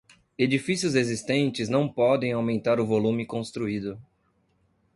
[0.35, 4.01] Edifícios existentes não podem aumentar o volume construído.